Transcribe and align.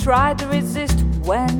try 0.00 0.32
to 0.32 0.46
resist 0.46 0.98
when 1.24 1.59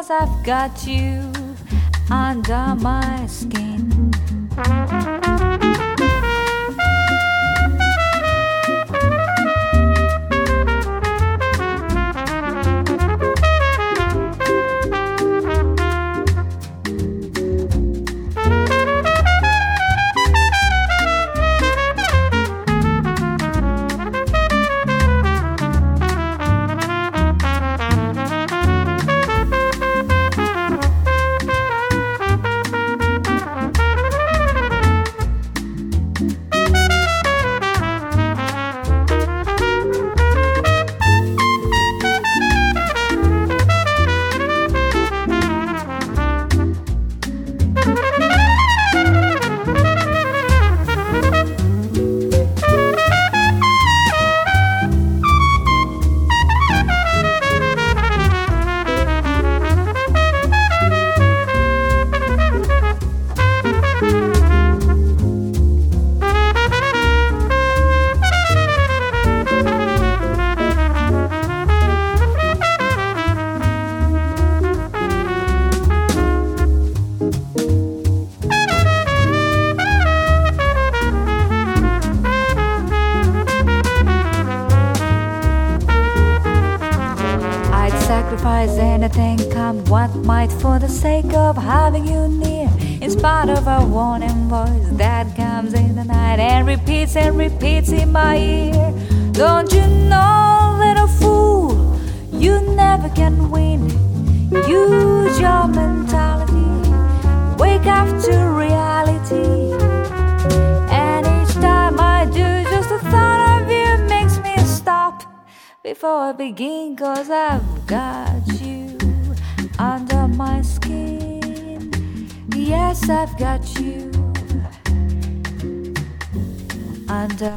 Cause 0.00 0.10
I've 0.10 0.42
got 0.42 0.86
you 0.86 1.30
under 2.10 2.74
my 2.80 3.26
skin. 3.26 3.89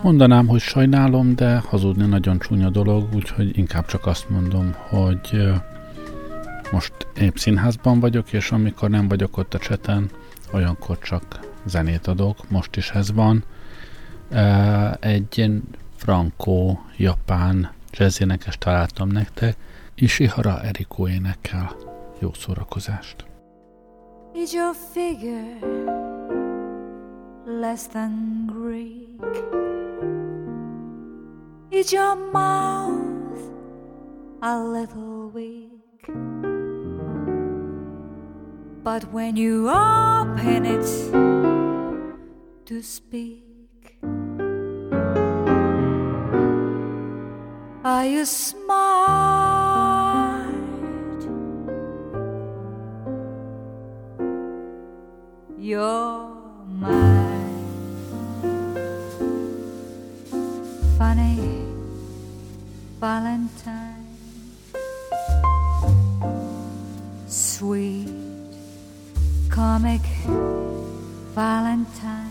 Mondanám, 0.02 0.48
hogy 0.48 0.60
sajnálom, 0.60 1.36
de 1.36 1.58
hazudni 1.58 2.06
nagyon 2.06 2.40
csúnya 2.40 2.70
dolog, 2.70 3.08
úgyhogy 3.14 3.58
inkább 3.58 3.86
csak 3.86 4.06
azt 4.06 4.30
mondom, 4.30 4.76
hogy 4.90 5.52
most 6.72 6.94
épp 7.20 7.36
színházban 7.36 8.00
vagyok, 8.00 8.34
és 8.34 8.52
amikor 8.52 8.90
nem 8.90 9.08
vagyok 9.08 9.38
ott 9.38 9.54
a 9.54 9.58
cseten, 9.58 10.10
olyankor 10.52 11.00
csak 11.00 11.40
zenét 11.66 12.08
adok, 12.08 12.50
most 12.50 12.76
is 12.76 12.90
ez 12.90 13.12
van. 13.12 13.44
Egy 15.00 15.38
ilyen 15.38 15.64
frankó-japán 15.96 17.72
jazzénekes 17.92 18.58
találtam 18.58 19.08
nektek, 19.08 19.56
Ishihara 19.96 20.62
Eriko 20.62 21.08
énekel. 21.08 21.76
Jó 22.20 22.32
szórakozást! 22.34 23.33
Is 24.36 24.52
your 24.52 24.74
figure 24.74 25.60
less 27.46 27.86
than 27.86 28.48
Greek? 28.48 29.22
Is 31.70 31.94
your 31.94 32.16
mouth 32.16 33.38
a 34.42 34.60
little 34.60 35.30
weak? 35.30 36.10
But 38.84 39.14
when 39.14 39.38
you 39.38 39.70
open 39.70 40.66
it 40.66 40.88
to 42.66 42.82
speak, 42.82 44.00
are 47.86 48.06
you 48.06 48.26
smart? 48.26 49.43
You're 55.64 56.28
my 56.68 57.40
Funny 60.98 61.64
Valentine, 63.00 64.18
sweet 67.28 68.10
comic 69.50 70.02
Valentine. 71.34 72.28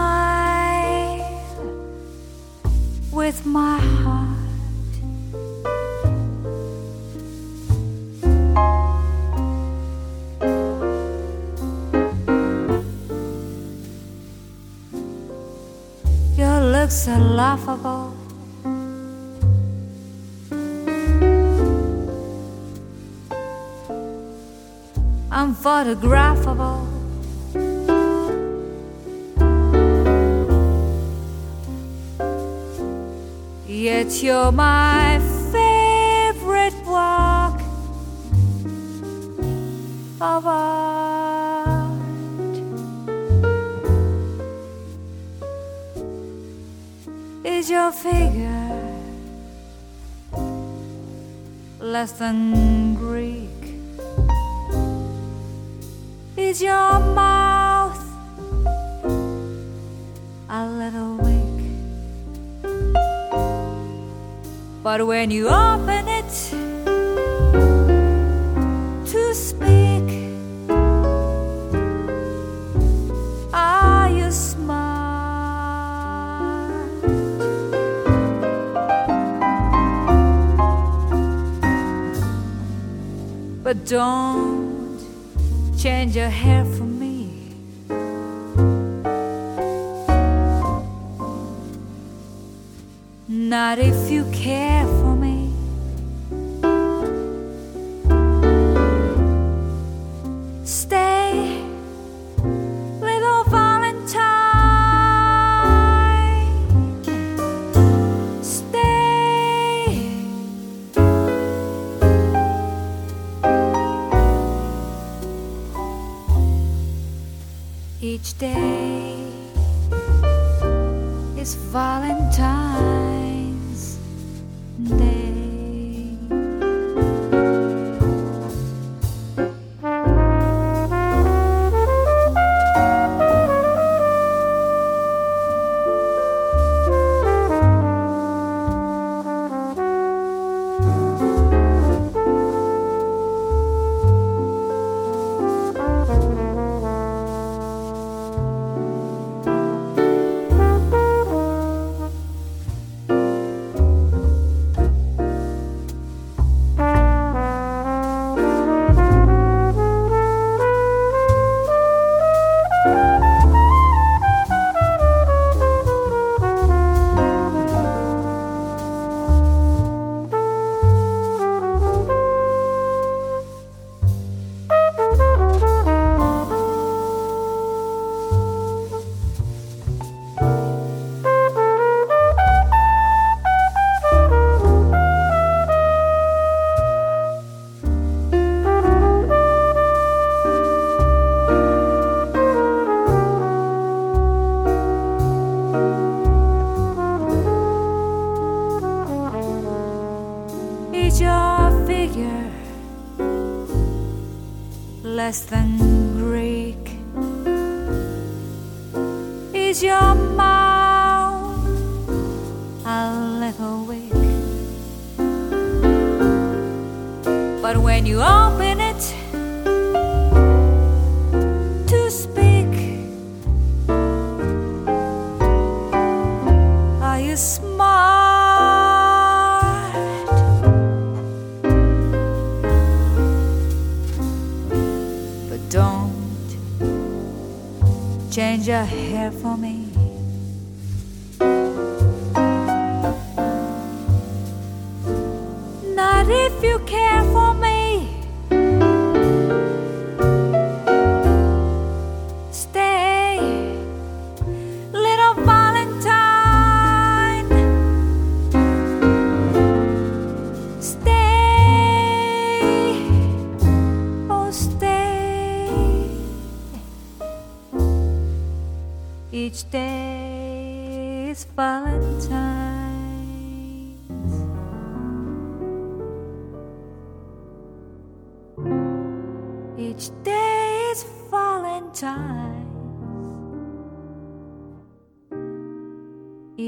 with 3.11 3.45
my 3.45 3.81
heart. 3.81 4.20
So 16.91 17.17
laughable. 17.17 18.13
Unphotographable. 25.31 26.87
Yet 33.69 34.23
you're 34.23 34.51
my 34.51 35.21
favorite 35.53 36.75
work 36.85 37.61
of 40.21 40.47
art. 40.47 40.80
Your 47.91 48.13
figure 48.13 48.97
less 51.81 52.13
than 52.13 52.95
Greek? 52.95 53.49
Is 56.37 56.63
your 56.63 57.01
mouth 57.15 57.99
a 60.49 60.67
little 60.67 61.17
weak? 61.17 61.59
But 64.83 65.07
when 65.07 65.31
you 65.31 65.49
open 65.49 66.10
Don't 83.87 84.99
change 85.79 86.15
your 86.15 86.29
hair 86.29 86.65
for 86.65 86.85
me. 86.85 87.29
Not 93.29 93.79
if 93.79 94.11
you 94.11 94.25
care 94.33 94.80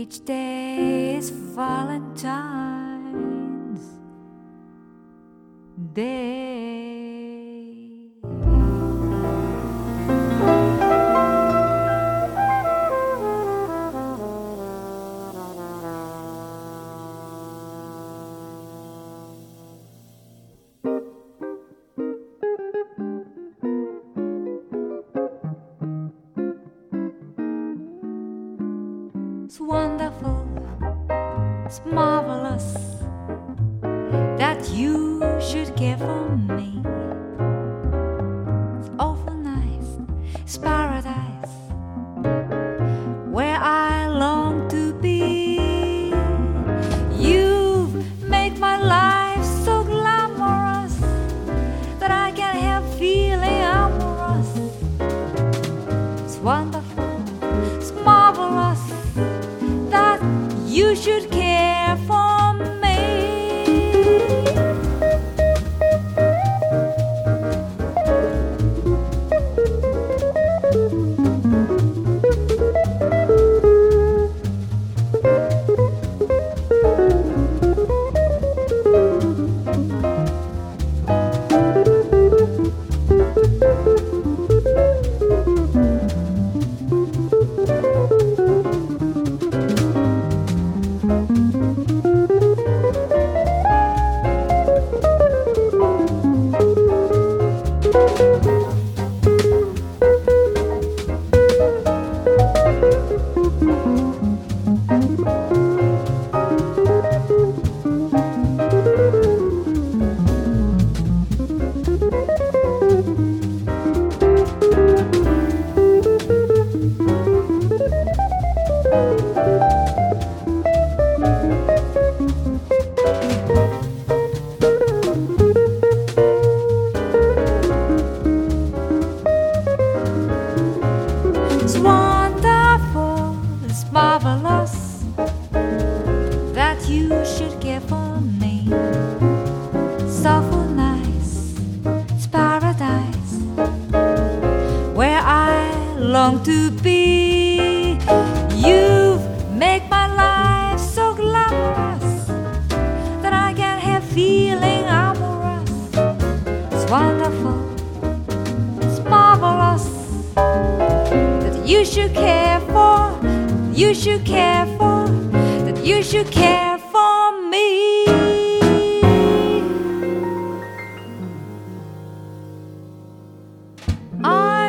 Each 0.02 0.18
day 0.24 1.14
is 1.14 1.30
Valentine's 1.30 2.32
Day. 5.92 6.51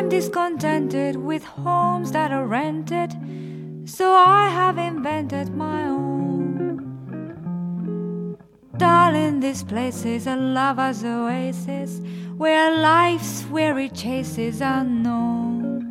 Discontented 0.08 1.16
with 1.16 1.44
homes 1.44 2.12
that 2.12 2.30
are 2.30 2.46
rented, 2.46 3.12
so 3.84 4.12
I 4.12 4.48
have 4.48 4.78
invented 4.78 5.54
my 5.54 5.84
own. 5.84 6.04
Darling, 8.76 9.40
this 9.40 9.62
place 9.62 10.04
is 10.04 10.26
a 10.26 10.36
lover's 10.36 11.04
oasis 11.04 12.00
where 12.36 12.76
life's 12.76 13.46
weary 13.46 13.88
chases 13.88 14.60
are 14.60 14.84
known. 14.84 15.84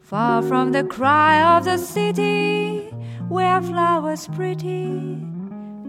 Far 0.00 0.42
from 0.42 0.72
the 0.72 0.84
cry 0.84 1.56
of 1.56 1.64
the 1.64 1.78
city, 1.78 2.88
where 3.28 3.60
flowers 3.60 4.28
pretty 4.28 5.20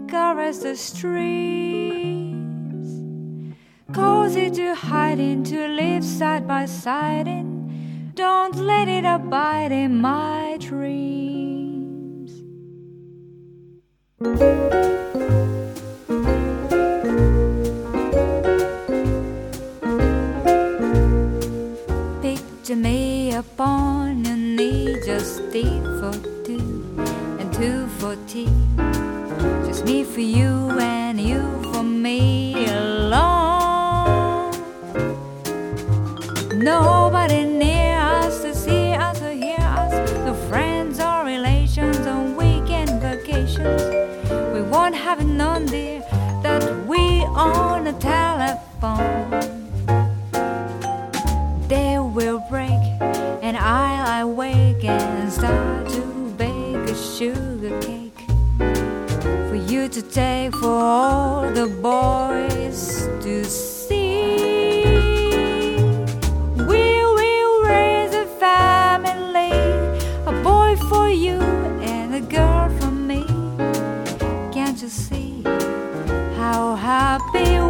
caress 0.08 0.58
the 0.58 0.74
streams. 0.76 2.17
Cozy 3.94 4.50
to 4.50 4.74
hide 4.74 5.18
in, 5.18 5.42
to 5.44 5.66
live 5.66 6.04
side 6.04 6.46
by 6.46 6.66
side 6.66 7.26
in. 7.26 8.12
Don't 8.14 8.54
let 8.56 8.86
it 8.86 9.06
abide 9.06 9.72
in 9.72 9.98
my 9.98 10.58
dreams. 10.60 12.32
Picture 22.20 22.76
me 22.76 23.32
upon 23.32 24.22
your 24.26 24.36
knee, 24.36 25.00
just 25.06 25.50
tea 25.50 25.80
for 25.98 26.12
two 26.44 26.94
and 27.40 27.50
two 27.54 27.86
for 27.98 28.16
tea. 28.26 28.52
Just 29.64 29.86
me 29.86 30.04
for 30.04 30.20
you 30.20 30.78
and 30.78 31.18
you 31.18 31.40
for 31.72 31.82
me 31.82 32.47
Nobody 36.58 37.44
near 37.44 37.96
us 38.00 38.42
to 38.42 38.52
see 38.52 38.92
us 38.92 39.22
or 39.22 39.30
hear 39.30 39.60
us, 39.60 39.92
no 40.26 40.34
friends 40.50 40.98
or 40.98 41.24
relations 41.24 42.04
on 42.04 42.34
weekend 42.34 43.00
vacations. 43.00 43.80
We 44.52 44.62
won't 44.62 44.96
have 44.96 45.24
known, 45.24 45.66
dear, 45.66 46.00
that 46.42 46.84
we 46.88 47.22
on 47.26 47.86
a 47.86 47.92
telephone. 47.92 49.30
Day 51.68 52.00
will 52.00 52.40
break, 52.50 52.82
and 53.40 53.56
I'll 53.56 54.28
awake 54.28 54.84
and 54.84 55.32
start 55.32 55.88
to 55.90 56.00
bake 56.36 56.90
a 56.90 56.96
sugar 56.96 57.78
cake 57.80 58.20
for 59.48 59.54
you 59.54 59.88
to 59.90 60.02
take 60.02 60.56
for 60.56 60.70
all 60.70 61.52
the 61.52 61.68
boys 61.68 63.06
to 63.22 63.44
see. 63.44 63.67
How 77.18 77.67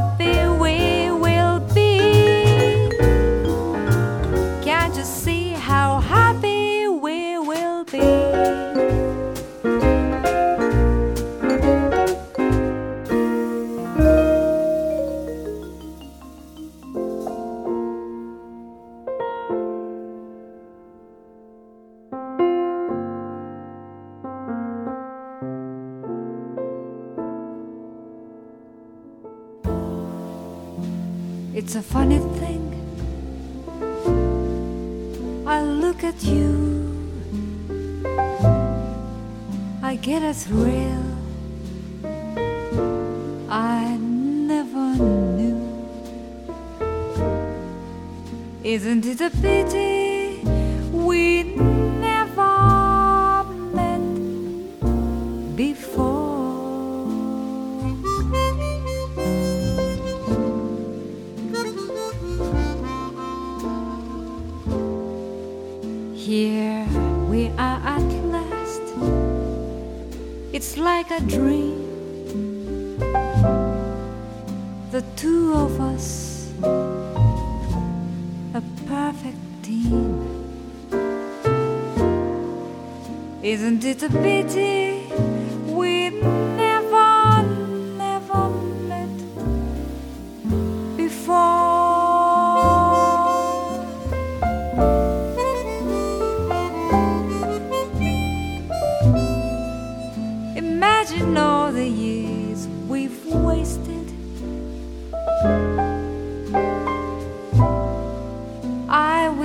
happy. 0.00 0.29
a 31.80 31.82
funny 31.82 32.18
thing. 32.38 32.64
I 35.46 35.62
look 35.62 36.04
at 36.04 36.22
you, 36.22 36.52
I 39.82 39.96
get 39.96 40.22
a 40.22 40.34
thrill. 40.34 41.06
I 43.48 43.96
never 43.96 44.88
knew. 45.38 45.60
Isn't 48.62 49.06
it 49.06 49.20
a 49.22 49.30
pity? 49.30 49.89
like 71.10 71.22
a 71.22 71.26
dream. 71.26 72.98
The 74.90 75.02
two 75.16 75.52
of 75.54 75.80
us, 75.80 76.52
a 78.54 78.62
perfect 78.86 79.38
team. 79.62 80.26
Isn't 83.42 83.84
it 83.84 84.02
a 84.02 84.08
pity? 84.08 84.69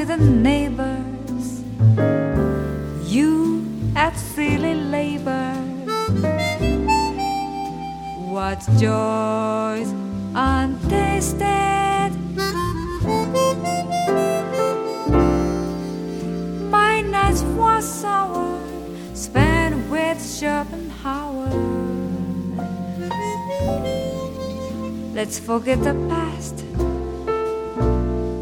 the 0.08 0.18
neighbors, 0.18 1.63
you 3.12 3.65
at 3.96 4.15
silly 4.15 4.76
labors. 4.76 5.89
What 8.30 8.60
joys 8.78 9.89
untasted! 10.36 12.12
My 16.70 17.02
nights 17.02 17.41
were 17.58 17.82
sour, 17.82 18.60
spent 19.15 19.89
with 19.89 20.22
Schopenhauer. 20.22 21.50
Let's 25.15 25.39
forget 25.39 25.82
the 25.84 25.96
past. 26.10 26.63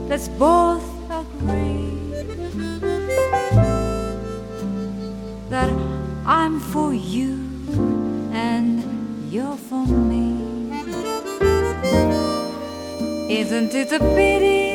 Let's 0.10 0.28
both 0.28 0.93
I'm 6.26 6.62
for 6.62 6.94
you 6.94 7.34
and 8.32 9.30
you're 9.30 9.58
for 9.58 9.86
me. 9.86 10.72
Isn't 13.30 13.76
it 13.76 13.92
a 13.92 14.00
pity? 14.00 14.73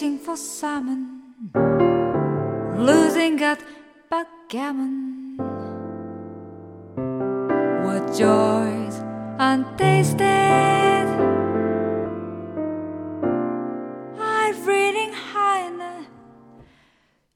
fishing 0.00 0.18
for 0.18 0.34
salmon, 0.34 1.20
losing 2.78 3.38
at 3.42 3.60
backgammon. 4.08 5.36
What 7.84 8.06
joys 8.16 8.96
untasted! 9.38 11.06
I'm 14.18 14.64
reading 14.64 15.12
Heine, 15.12 16.06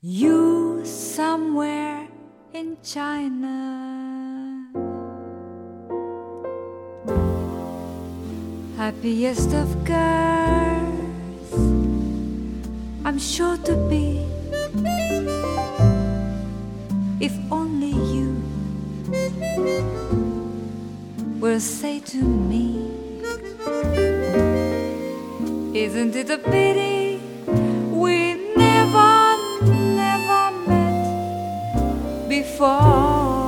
you 0.00 0.87
somewhere 0.87 2.09
in 2.55 2.79
China. 2.83 3.61
Happiest 8.79 9.53
of 9.53 9.85
girls 9.85 10.35
I'm 13.07 13.19
sure 13.19 13.59
to 13.59 13.77
be. 13.90 14.25
If 17.21 17.33
only 17.53 17.93
you 18.14 18.43
will 21.38 21.61
say 21.61 22.01
to 22.01 22.17
me, 22.17 22.90
Isn't 25.75 26.17
it 26.17 26.31
a 26.31 26.38
pity 26.38 27.21
we 27.90 28.35
never, 28.57 29.37
never 29.67 30.51
met 30.67 32.29
before? 32.29 33.45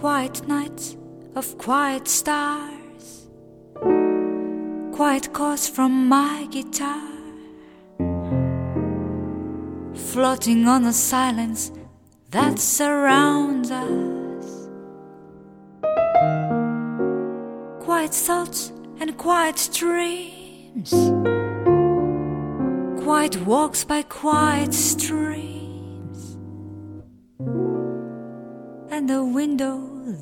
Quiet 0.00 0.48
nights 0.48 0.96
of 1.36 1.58
quiet 1.58 2.08
stars, 2.08 3.28
quiet 4.94 5.30
chords 5.34 5.68
from 5.68 6.08
my 6.08 6.48
guitar, 6.50 7.06
floating 9.94 10.66
on 10.66 10.84
the 10.84 10.94
silence 10.94 11.70
that 12.30 12.58
surrounds 12.58 13.70
us. 13.70 14.68
Quiet 17.84 18.14
thoughts 18.14 18.72
and 19.00 19.18
quiet 19.18 19.68
dreams, 19.74 20.92
quiet 23.04 23.36
walks 23.44 23.84
by 23.84 24.00
quiet 24.04 24.72
streams, 24.72 25.59
the 29.10 29.24
window 29.24 29.76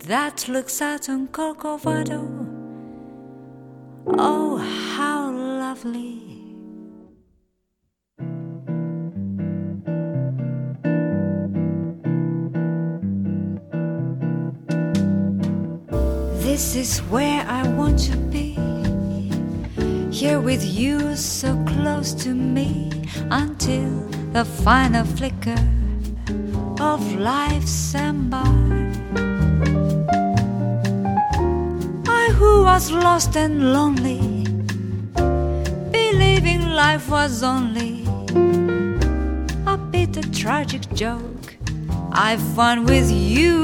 that 0.06 0.48
looks 0.48 0.80
out 0.80 1.10
on 1.10 1.28
Corcovado. 1.28 2.22
Oh, 4.16 4.56
how 4.96 5.30
lovely! 5.30 6.22
This 16.42 16.74
is 16.74 17.00
where 17.10 17.44
I 17.46 17.68
want 17.68 17.98
to 18.10 18.16
be. 18.16 18.56
Here 20.10 20.40
with 20.40 20.64
you, 20.64 21.14
so 21.14 21.62
close 21.66 22.14
to 22.24 22.30
me, 22.30 22.90
until 23.30 23.90
the 24.32 24.46
final 24.46 25.04
flicker 25.04 25.62
of 26.80 27.00
life's 27.16 27.94
ember. 27.94 28.67
Who 32.38 32.62
was 32.62 32.92
lost 32.92 33.36
and 33.36 33.72
lonely, 33.72 34.44
believing 35.90 36.62
life 36.70 37.08
was 37.08 37.42
only 37.42 38.04
a 39.66 39.76
bitter 39.76 40.22
tragic 40.30 40.82
joke 40.94 41.56
I've 42.12 42.42
found 42.54 42.88
with 42.88 43.10
you. 43.10 43.58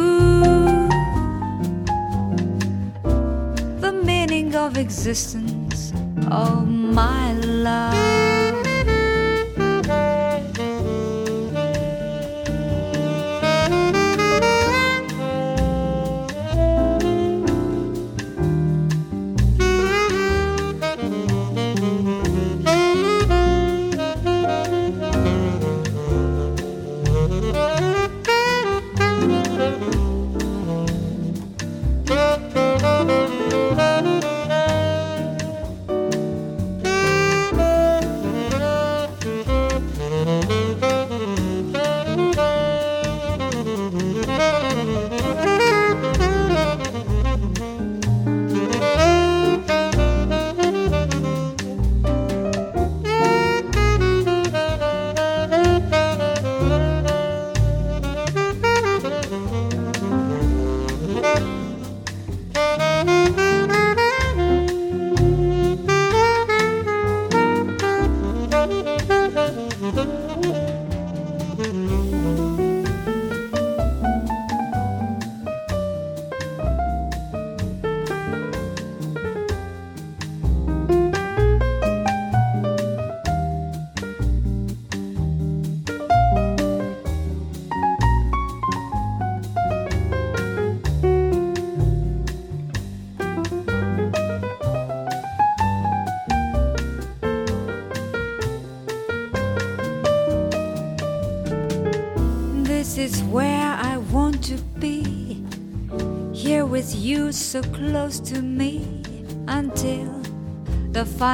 The 3.84 3.92
meaning 3.92 4.56
of 4.56 4.76
existence, 4.76 5.92
oh 6.32 6.64
my 6.66 7.32
love. 7.34 8.13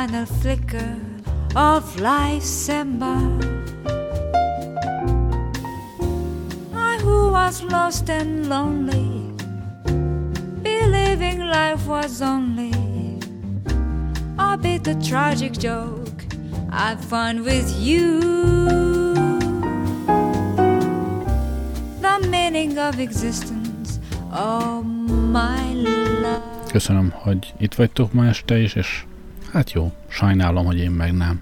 Final 0.00 0.24
flicker 0.24 0.96
of 1.54 2.00
life's 2.00 2.68
ember. 2.70 3.20
I 6.74 6.98
who 7.02 7.30
was 7.30 7.62
lost 7.64 8.08
and 8.08 8.48
lonely, 8.48 9.10
believing 10.62 11.40
life 11.40 11.86
was 11.86 12.22
only 12.22 12.72
a 14.38 14.56
bit 14.56 14.88
a 14.88 14.94
tragic 15.02 15.52
joke 15.52 16.24
I 16.70 16.96
found 16.96 17.44
with 17.44 17.68
you. 17.78 18.20
The 22.00 22.26
meaning 22.30 22.78
of 22.78 22.98
existence, 23.00 24.00
oh 24.32 24.82
my 24.82 25.74
love. 26.22 26.42
Köszönöm, 26.72 27.12
hogy 27.14 27.54
itt 27.58 27.74
vagytok 27.74 28.12
ma 28.12 28.26
este 28.26 28.58
is, 28.58 28.74
és 28.74 29.04
hát 29.52 29.72
jó, 29.72 29.92
sajnálom, 30.08 30.64
hogy 30.64 30.78
én 30.78 30.90
meg 30.90 31.12
nem. 31.12 31.40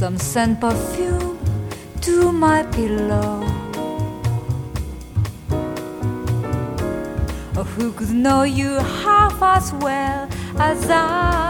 some 0.00 0.16
scent 0.16 0.58
perfume 0.58 1.38
to 2.00 2.32
my 2.32 2.62
pillow. 2.72 3.42
Oh, 7.54 7.64
who 7.76 7.92
could 7.92 8.08
know 8.08 8.44
you 8.44 8.76
half 9.04 9.42
as 9.42 9.74
well 9.74 10.26
as 10.58 10.88
I? 10.88 11.49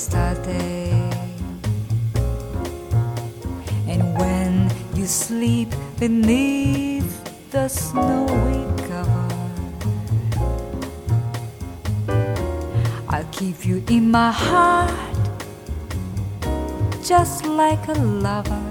estate. 0.00 0.46
And 3.86 4.02
when 4.18 4.70
you 4.94 5.06
sleep 5.06 5.68
beneath 5.98 7.12
the 7.50 7.68
snowy 7.68 8.62
cover, 8.88 9.28
I'll 13.08 13.30
keep 13.30 13.66
you 13.66 13.82
in 13.88 14.10
my 14.10 14.32
heart 14.32 14.90
just 17.04 17.44
like 17.44 17.86
a 17.88 17.98
lover. 18.26 18.66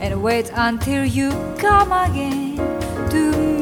And 0.00 0.22
wait 0.22 0.50
until 0.54 1.04
you 1.04 1.30
come 1.58 1.92
again 1.92 2.56
to 3.10 3.22
me. 3.38 3.61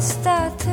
l'estate. 0.00 0.66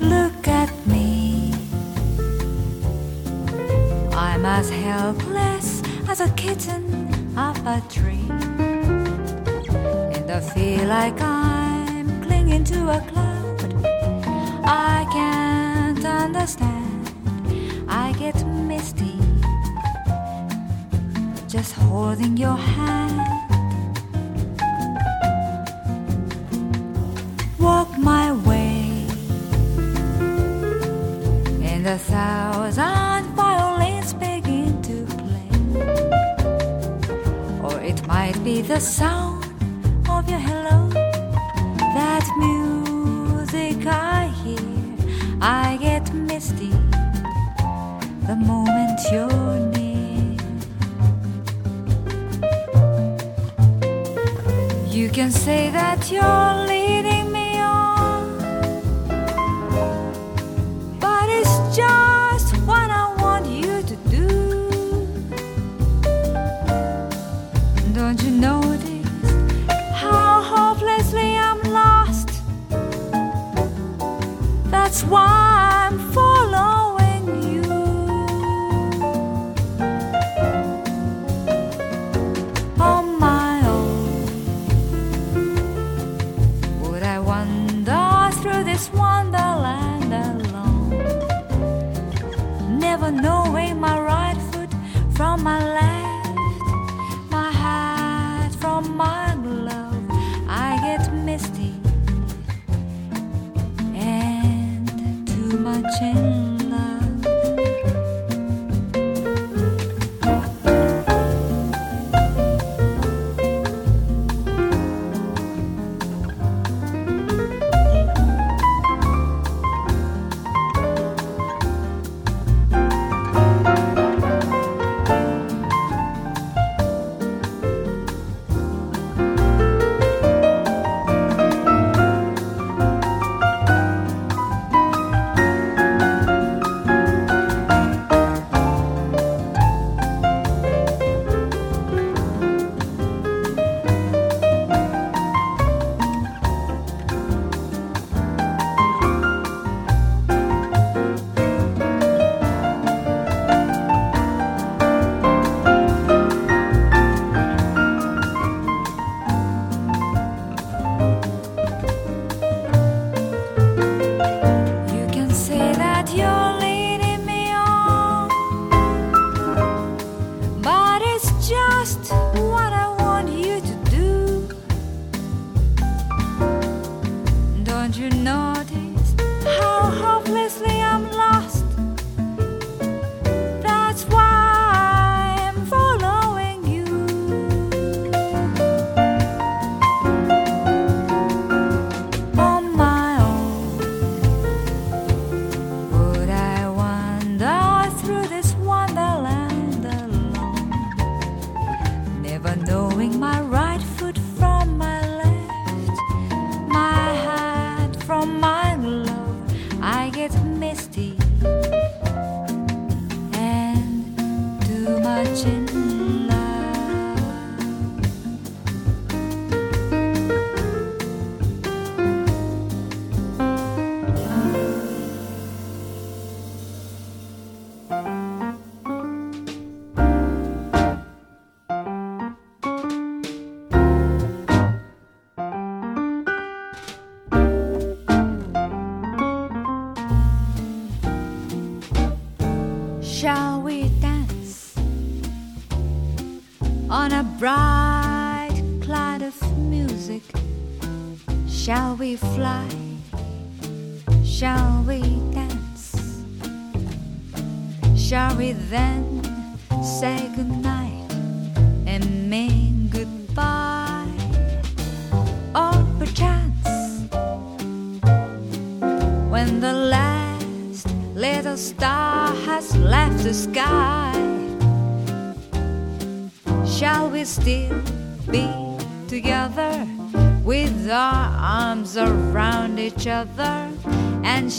Look 0.00 0.48
at 0.48 0.70
me. 0.86 1.54
I'm 4.12 4.44
as 4.44 4.68
helpless 4.68 5.82
as 6.10 6.20
a 6.20 6.28
kitten 6.34 7.38
up 7.38 7.56
a 7.64 7.80
tree. 7.88 8.25
jiwaku 12.86 13.15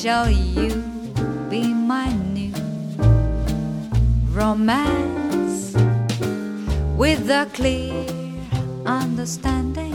shall 0.07 0.29
you 0.29 0.71
be 1.49 1.73
my 1.73 2.07
new 2.33 2.53
romance 4.31 5.73
with 6.95 7.29
a 7.29 7.45
clear 7.53 8.05
understanding 8.85 9.91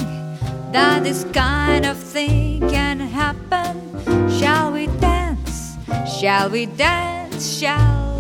that 0.71 1.03
this 1.03 1.25
kind 1.33 1.87
of 1.87 1.97
thing 1.97 2.61
can 2.69 3.01
happen? 3.01 3.75
Shall 4.29 4.71
we 4.73 4.87
dance? 5.01 5.79
Shall 6.21 6.51
we 6.51 6.67
dance? 6.67 7.59
Shall 7.59 8.12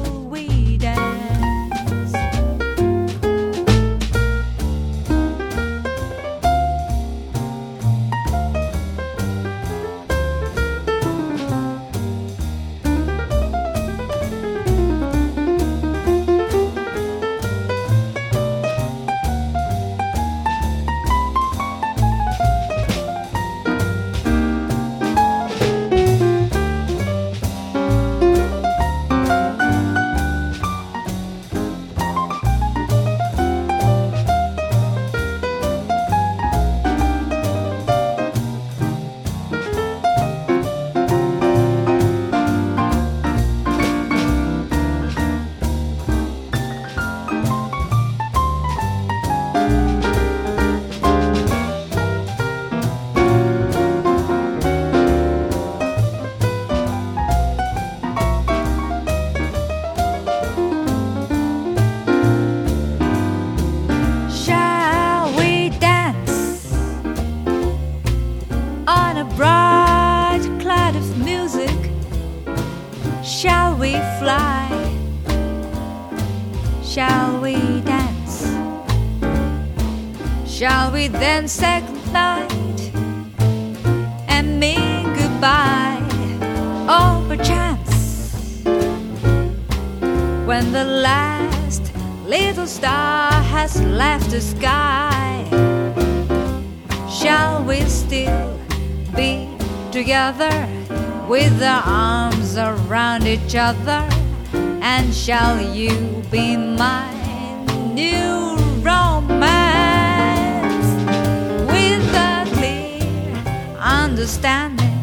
then 81.08 81.48
say 81.48 81.80
goodnight 81.80 82.90
and 84.28 84.60
mean 84.60 85.04
goodbye. 85.14 86.00
Oh, 86.88 87.24
perchance 87.28 88.62
when 90.46 90.72
the 90.72 90.84
last 90.84 91.92
little 92.26 92.66
star 92.66 93.32
has 93.32 93.80
left 93.82 94.30
the 94.30 94.40
sky. 94.40 95.44
Shall 97.10 97.64
we 97.64 97.80
still 97.82 98.58
be 99.16 99.48
together 99.90 100.68
with 101.28 101.62
our 101.62 101.82
arms 101.84 102.56
around 102.56 103.26
each 103.26 103.54
other? 103.54 104.08
And 104.82 105.14
shall 105.14 105.60
you 105.74 106.22
be 106.30 106.56
my 106.56 107.12
new 107.94 108.61
understanding 114.12 115.02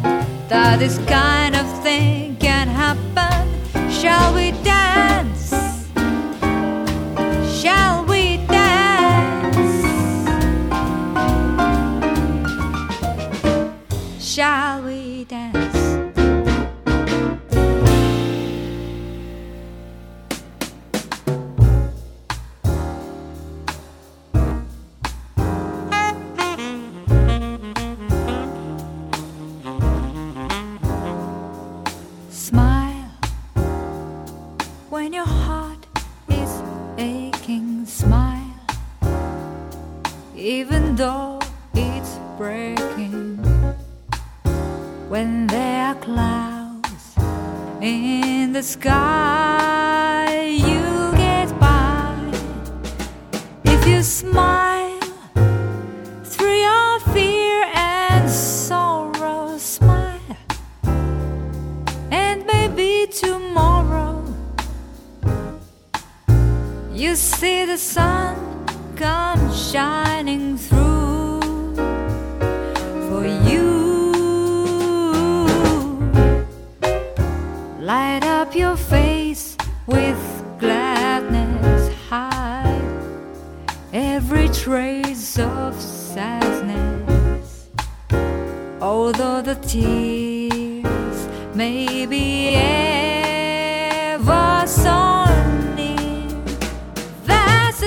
that 0.49 0.77
this 0.77 0.99
kind 1.07 1.55
of 1.55 1.65
thing 1.81 2.35
can 2.35 2.67
happen, 2.67 3.49
shall 3.89 4.35
we 4.35 4.51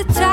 time 0.04 0.31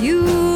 you 0.00 0.47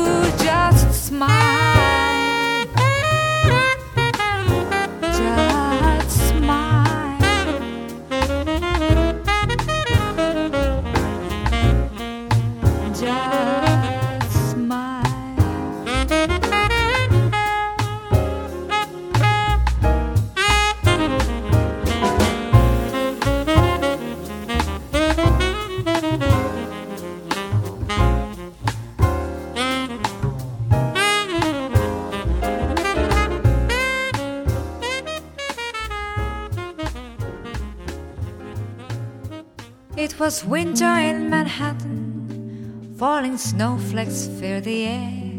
was 40.33 40.47
winter 40.47 40.95
in 41.11 41.29
Manhattan, 41.29 42.95
falling 42.97 43.37
snowflakes 43.37 44.29
fill 44.41 44.63
the 44.63 44.85
air. 44.85 45.31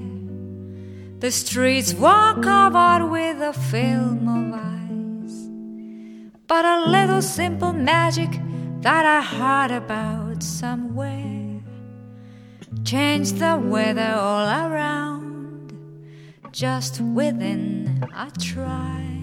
The 1.18 1.32
streets 1.32 1.96
were 1.96 2.40
covered 2.44 3.10
with 3.10 3.42
a 3.42 3.54
film 3.54 4.28
of 4.38 4.54
ice, 4.54 5.40
but 6.46 6.64
a 6.64 6.92
little 6.92 7.24
simple 7.24 7.74
magic 7.74 8.30
that 8.82 9.04
I 9.04 9.22
heard 9.24 9.72
about 9.72 10.44
somewhere 10.44 11.60
changed 12.86 13.40
the 13.40 13.58
weather 13.58 14.14
all 14.16 14.46
around, 14.46 15.74
just 16.52 17.02
within 17.02 18.08
a 18.16 18.30
trice. 18.40 19.23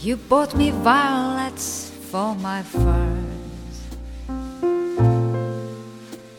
You 0.00 0.16
bought 0.16 0.54
me 0.54 0.70
violets 0.70 1.90
for 2.10 2.32
my 2.36 2.62
furs, 2.62 3.82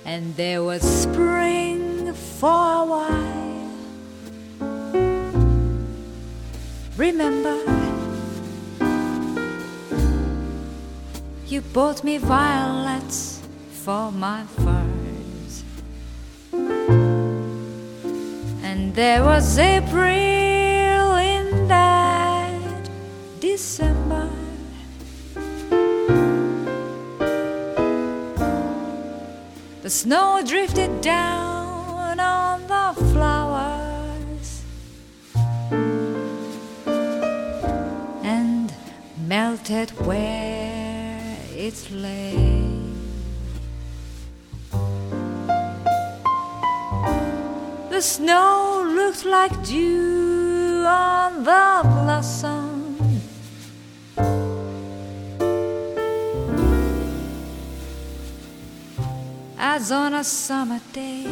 and 0.06 0.34
there 0.38 0.64
was 0.64 0.82
spring 0.82 2.14
for 2.14 2.48
a 2.48 2.86
while. 2.86 3.72
Remember, 6.96 7.58
you 11.48 11.60
bought 11.74 12.02
me 12.06 12.18
violets 12.18 13.42
for 13.84 14.10
my 14.10 14.46
furs, 14.64 15.64
and 18.64 18.96
there 18.96 19.26
was 19.26 19.60
April 19.60 20.59
December. 23.54 24.30
The 29.82 29.90
snow 29.90 30.44
drifted 30.46 31.02
down 31.02 32.20
on 32.20 32.58
the 32.74 32.88
flowers 33.12 34.48
and 38.36 38.72
melted 39.28 39.90
where 40.06 41.38
it 41.56 41.78
lay. 41.90 42.38
The 47.90 48.02
snow 48.02 48.86
looked 48.98 49.26
like 49.26 49.54
dew 49.64 50.86
on 50.86 51.44
the 51.44 51.82
blossom. 51.84 52.59
As 59.72 59.92
on 59.92 60.16
a 60.16 60.24
summer 60.24 60.82
day. 60.92 61.28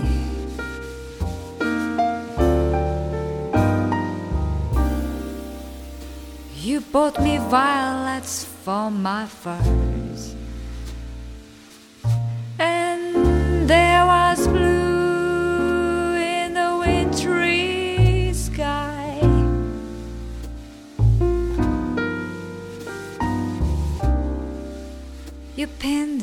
You 6.62 6.82
bought 6.82 7.20
me 7.20 7.40
violets 7.40 8.46
for 8.64 8.92
my 8.92 9.26
furs. 9.26 10.36
And 12.60 13.68
there 13.68 14.06
was 14.06 14.48
blue 14.48 16.16
in 16.16 16.54
the 16.54 16.72
wintry 16.84 18.34
sky. 18.36 19.18
You 25.56 25.66
pinned 25.80 26.22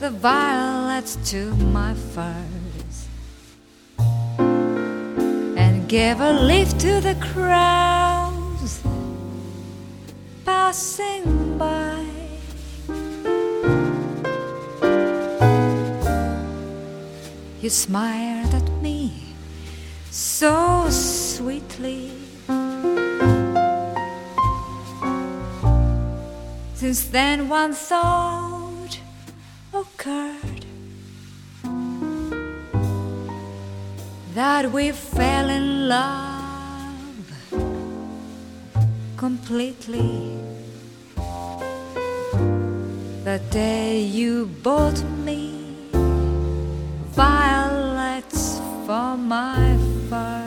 the 0.00 0.10
violets 0.10 0.79
to 1.00 1.54
my 1.72 1.94
furs 1.94 3.08
and 3.98 5.88
gave 5.88 6.20
a 6.20 6.30
leaf 6.30 6.76
to 6.76 7.00
the 7.00 7.14
crows 7.32 8.82
passing 10.44 11.56
by. 11.56 12.04
You 17.62 17.70
smiled 17.70 18.54
at 18.54 18.70
me 18.82 19.22
so 20.10 20.86
sweetly. 20.90 22.12
Since 26.74 27.08
then, 27.08 27.48
one 27.48 27.72
thought 27.72 29.00
occurred 29.72 30.39
that 34.40 34.72
we 34.72 34.90
fell 34.90 35.50
in 35.50 35.86
love 35.86 37.26
completely. 39.18 40.12
The 43.28 43.38
day 43.50 44.00
you 44.00 44.46
bought 44.62 45.02
me 45.26 45.42
violets 47.22 48.42
for 48.86 49.08
my 49.18 49.76
furs. 50.08 50.39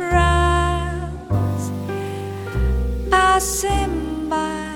Crowds 0.00 1.64
passing 3.10 4.28
by. 4.28 4.72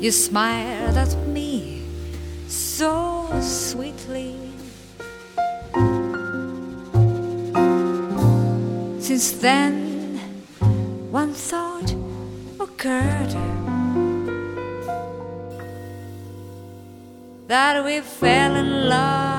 You 0.00 0.10
smiled 0.10 0.96
at 1.04 1.14
me 1.28 1.82
so 2.46 3.28
sweetly. 3.40 4.36
Since 9.06 9.32
then, 9.46 9.74
one 11.10 11.32
thought 11.32 11.90
occurred 12.60 13.32
that 17.48 17.84
we 17.84 18.00
fell 18.00 18.56
in 18.56 18.88
love 18.88 19.31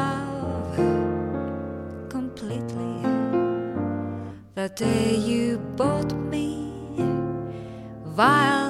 the 4.64 4.70
day 4.70 5.14
you 5.16 5.58
bought 5.76 6.14
me. 6.14 6.72
Violets 8.06 8.63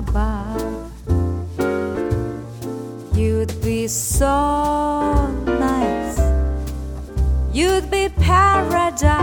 above. 0.00 0.92
You'd 3.14 3.54
be 3.60 3.86
so 3.86 5.26
nice, 5.44 6.18
you'd 7.52 7.90
be 7.90 8.08
paradise. 8.08 9.19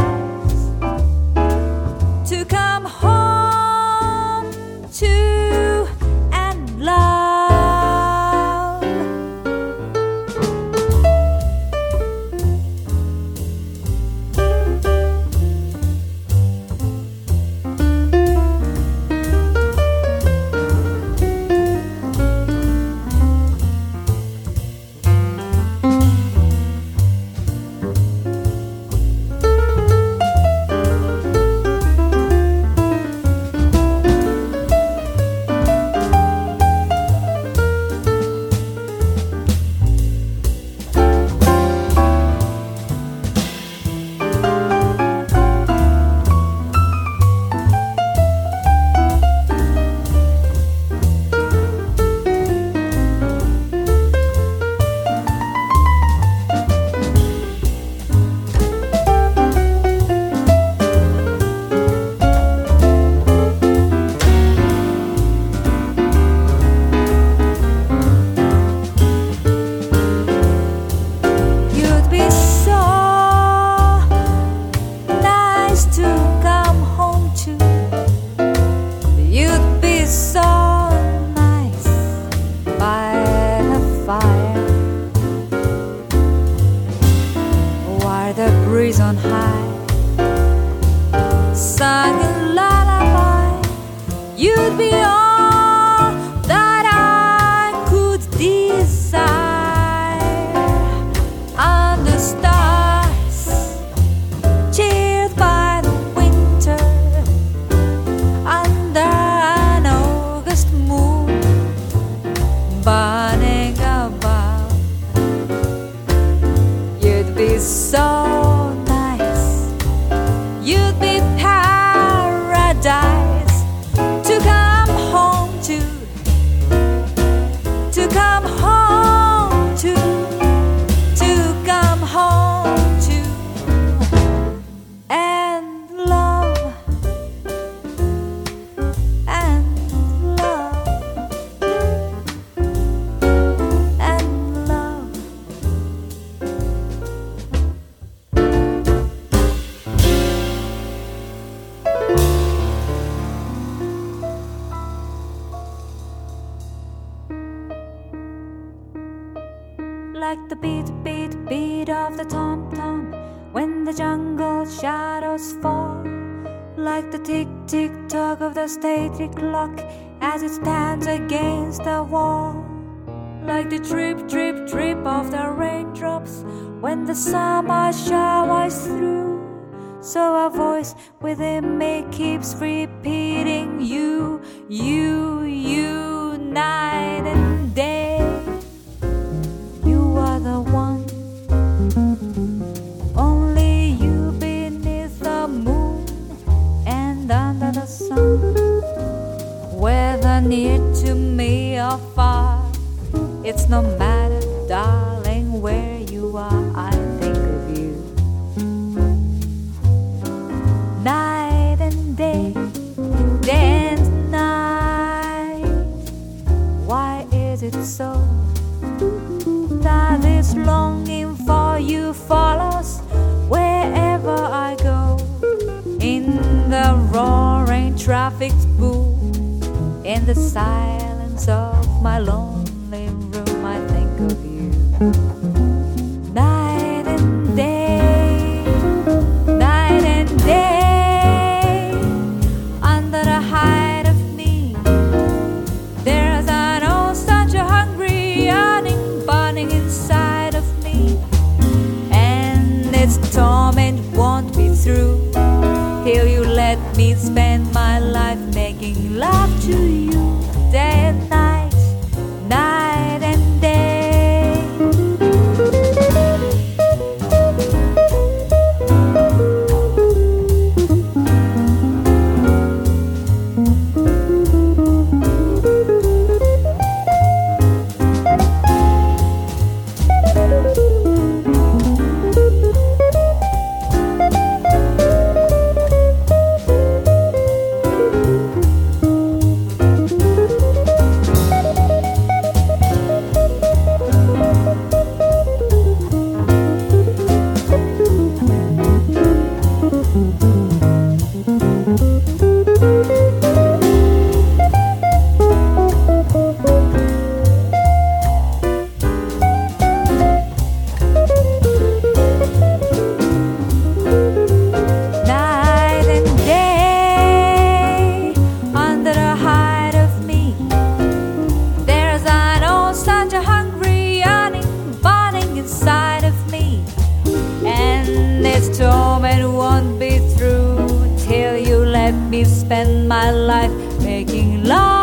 And 333.50 333.52
I 333.52 334.24
think 334.26 334.97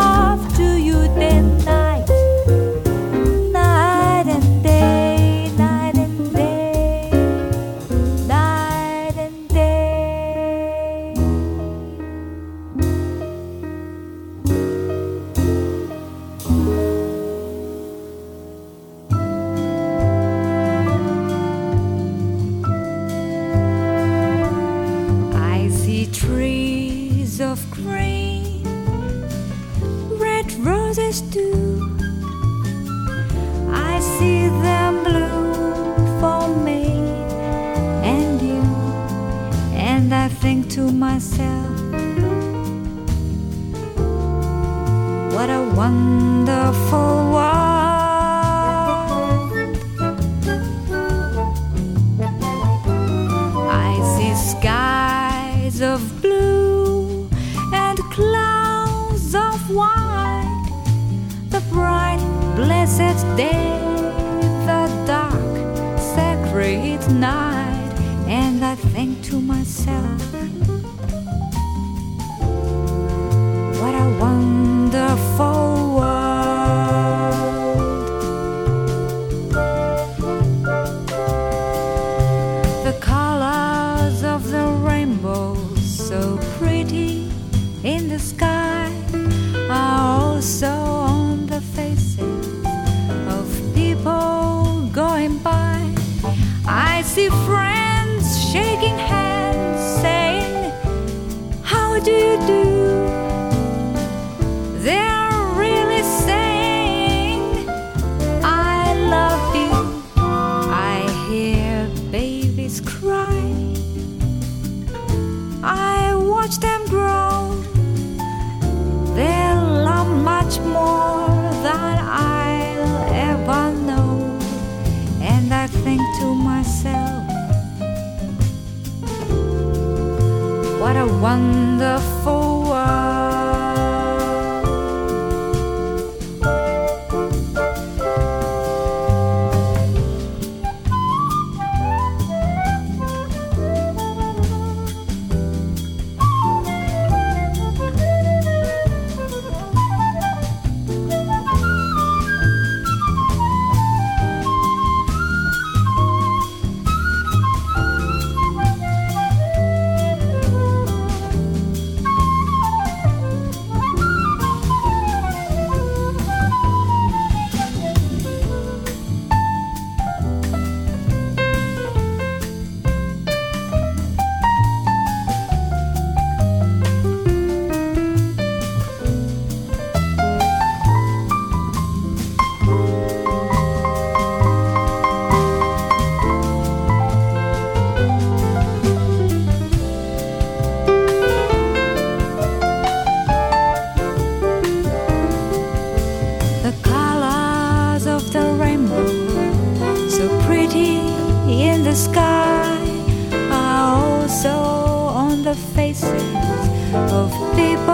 to 206.95 207.01
myself, 207.01 207.94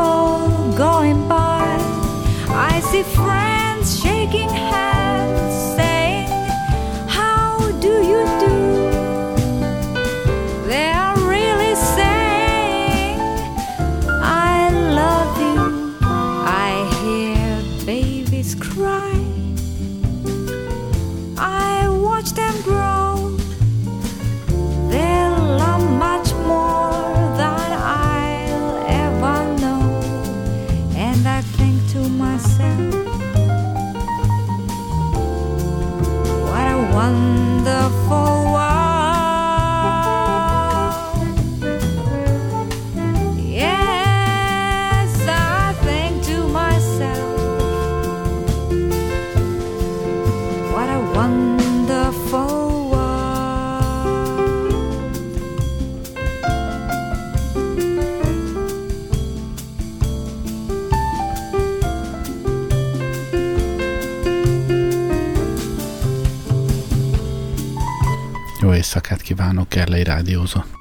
Milano 69.50 69.66
che 69.66 69.84
lei 69.86 70.02
Iradio 70.02 70.42
uso. 70.42 70.79